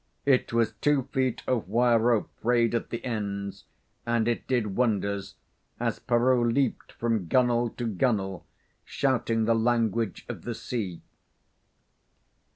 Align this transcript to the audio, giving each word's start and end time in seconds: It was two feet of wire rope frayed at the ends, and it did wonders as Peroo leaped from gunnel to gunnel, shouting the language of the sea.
It 0.25 0.51
was 0.51 0.71
two 0.81 1.03
feet 1.11 1.43
of 1.45 1.67
wire 1.69 1.99
rope 1.99 2.31
frayed 2.41 2.73
at 2.73 2.89
the 2.89 3.05
ends, 3.05 3.65
and 4.03 4.27
it 4.27 4.47
did 4.47 4.75
wonders 4.75 5.35
as 5.79 5.99
Peroo 5.99 6.43
leaped 6.43 6.91
from 6.93 7.27
gunnel 7.27 7.69
to 7.77 7.85
gunnel, 7.85 8.43
shouting 8.83 9.45
the 9.45 9.53
language 9.53 10.25
of 10.27 10.41
the 10.41 10.55
sea. 10.55 11.01